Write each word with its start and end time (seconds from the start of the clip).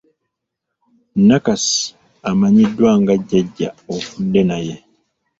Nakasi 1.27 1.77
amanyiddwa 2.29 2.91
nga 3.01 3.13
Jjajja 3.21 3.69
Ofudenaye. 3.95 4.75